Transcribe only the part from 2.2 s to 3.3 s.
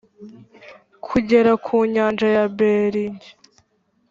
ya bering,